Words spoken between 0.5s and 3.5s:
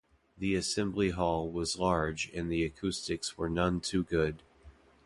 assembly hall was large and the acoustics